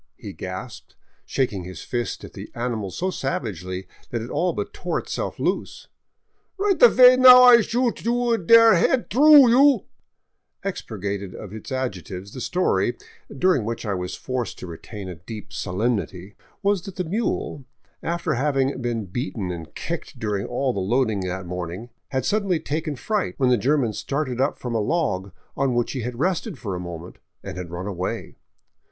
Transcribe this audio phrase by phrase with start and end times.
[0.17, 0.95] he gasped,
[1.27, 5.37] shaking his fist at the ani mal so savagely that it all but tore itself
[5.37, 5.89] loose,
[6.57, 9.85] Rhight avay now I shoot you der head through, you"
[10.65, 12.97] Expurgated of its adjectives, the story,
[13.29, 17.65] during which I was forced to retain a deep solemnity, was that the mule,—
[18.01, 22.95] after having been beaten and kicked during all the loading that morning— had suddenly taken
[22.95, 26.73] fright when the German started up from a log on which he had rested for
[26.73, 28.35] a moment, and had run away.